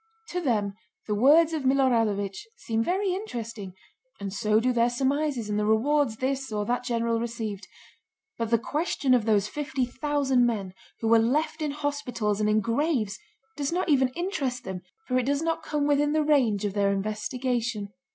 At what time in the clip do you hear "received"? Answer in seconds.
7.19-7.67